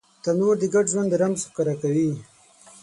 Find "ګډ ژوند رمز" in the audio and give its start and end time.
0.73-1.41